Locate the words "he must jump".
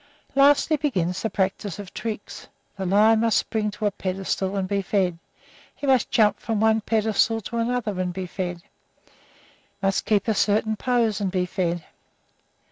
5.75-6.39